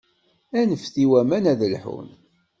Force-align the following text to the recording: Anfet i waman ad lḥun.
Anfet 0.59 0.95
i 1.03 1.05
waman 1.09 1.45
ad 1.51 1.61
lḥun. 1.73 2.09